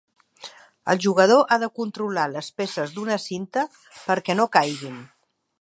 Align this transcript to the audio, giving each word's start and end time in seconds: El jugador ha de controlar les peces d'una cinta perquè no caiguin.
El 0.93 1.01
jugador 1.05 1.43
ha 1.43 1.59
de 1.65 1.69
controlar 1.75 2.25
les 2.37 2.51
peces 2.63 2.97
d'una 2.97 3.21
cinta 3.29 3.69
perquè 4.09 4.41
no 4.41 4.53
caiguin. 4.59 4.99